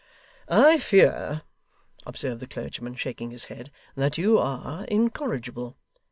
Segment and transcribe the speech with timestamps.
[0.49, 1.43] 'I fear,'
[2.07, 5.77] observed the clergyman, shaking his head, 'that you are incorrigible.